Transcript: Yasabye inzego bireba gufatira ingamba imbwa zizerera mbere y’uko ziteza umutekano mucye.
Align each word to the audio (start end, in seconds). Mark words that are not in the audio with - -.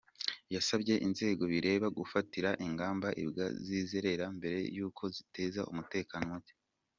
Yasabye 0.55 0.93
inzego 1.07 1.43
bireba 1.53 1.87
gufatira 1.97 2.49
ingamba 2.65 3.07
imbwa 3.21 3.45
zizerera 3.65 4.25
mbere 4.37 4.57
y’uko 4.75 5.03
ziteza 5.15 5.61
umutekano 5.73 6.27
mucye. 6.33 6.55